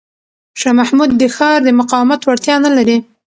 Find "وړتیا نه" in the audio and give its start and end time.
2.23-2.71